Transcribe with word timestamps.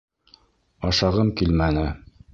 Ашағым 0.91 1.31
килмәне. 1.43 1.89